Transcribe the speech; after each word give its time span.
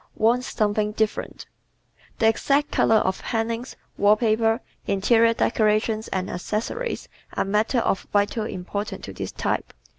Wants 0.15 0.47
"Something 0.47 0.93
Different"¶ 0.93 1.45
The 2.17 2.27
exact 2.27 2.71
color 2.71 2.95
of 2.95 3.21
hangings, 3.21 3.75
wall 3.97 4.15
paper, 4.15 4.59
interior 4.87 5.35
decorations 5.35 6.07
and 6.07 6.27
accessories 6.27 7.07
are 7.33 7.45
matters 7.45 7.83
of 7.83 8.07
vital 8.11 8.45
import 8.45 8.87
to 8.99 9.13
this 9.13 9.31
type. 9.31 9.73